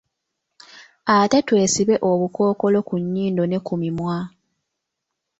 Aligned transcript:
Ate 1.17 1.37
twesibe 1.47 1.95
obukookolo 2.09 2.77
ku 2.87 2.95
nyindo 3.13 3.43
ne 3.47 3.59
ku 3.65 3.73
mimwa. 3.81 4.17